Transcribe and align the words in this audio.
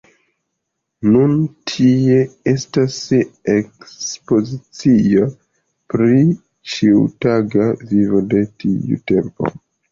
Nun 1.15 1.35
tie 1.71 2.15
estas 2.53 2.97
ekspozicio 3.57 5.29
pri 5.95 6.19
ĉiutaga 6.75 7.71
vivo 7.95 8.27
de 8.35 8.47
tiu 8.61 9.03
tempo. 9.15 9.57